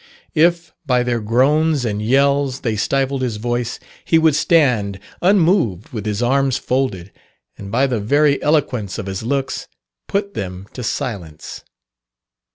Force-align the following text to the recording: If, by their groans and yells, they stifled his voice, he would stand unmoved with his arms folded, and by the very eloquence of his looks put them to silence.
If, 0.33 0.73
by 0.83 1.03
their 1.03 1.19
groans 1.19 1.85
and 1.85 2.01
yells, 2.01 2.61
they 2.61 2.75
stifled 2.75 3.21
his 3.21 3.37
voice, 3.37 3.79
he 4.03 4.17
would 4.17 4.33
stand 4.35 4.99
unmoved 5.21 5.89
with 5.89 6.07
his 6.07 6.23
arms 6.23 6.57
folded, 6.57 7.11
and 7.55 7.71
by 7.71 7.85
the 7.85 7.99
very 7.99 8.41
eloquence 8.41 8.97
of 8.97 9.05
his 9.05 9.21
looks 9.21 9.67
put 10.07 10.33
them 10.33 10.65
to 10.73 10.81
silence. 10.81 11.63